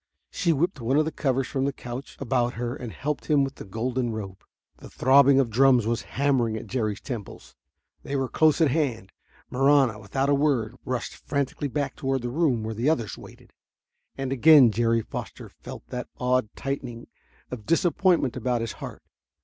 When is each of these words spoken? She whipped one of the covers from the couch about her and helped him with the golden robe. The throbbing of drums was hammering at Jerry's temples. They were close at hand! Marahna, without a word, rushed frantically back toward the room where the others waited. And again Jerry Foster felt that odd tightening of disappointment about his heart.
She 0.31 0.51
whipped 0.51 0.81
one 0.81 0.97
of 0.97 1.05
the 1.05 1.11
covers 1.11 1.45
from 1.45 1.65
the 1.65 1.71
couch 1.71 2.17
about 2.19 2.53
her 2.55 2.75
and 2.75 2.91
helped 2.91 3.27
him 3.27 3.43
with 3.43 3.57
the 3.57 3.63
golden 3.63 4.09
robe. 4.09 4.43
The 4.77 4.89
throbbing 4.89 5.39
of 5.39 5.51
drums 5.51 5.85
was 5.85 6.01
hammering 6.17 6.57
at 6.57 6.65
Jerry's 6.65 6.99
temples. 7.01 7.55
They 8.01 8.15
were 8.15 8.27
close 8.27 8.61
at 8.61 8.71
hand! 8.71 9.11
Marahna, 9.51 9.99
without 9.99 10.27
a 10.27 10.33
word, 10.33 10.75
rushed 10.85 11.13
frantically 11.15 11.67
back 11.67 11.95
toward 11.95 12.23
the 12.23 12.29
room 12.31 12.63
where 12.63 12.73
the 12.73 12.89
others 12.89 13.15
waited. 13.15 13.53
And 14.17 14.33
again 14.33 14.71
Jerry 14.71 15.03
Foster 15.03 15.49
felt 15.49 15.85
that 15.89 16.07
odd 16.19 16.49
tightening 16.55 17.05
of 17.51 17.67
disappointment 17.67 18.35
about 18.35 18.61
his 18.61 18.71
heart. 18.81 19.03